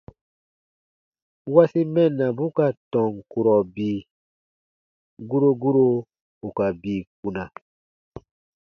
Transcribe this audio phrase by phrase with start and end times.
[1.53, 4.01] -wasi mɛnnabu ka tɔn kurɔ bii:
[5.29, 5.85] guro guro
[6.45, 7.43] ù ka bii kpuna.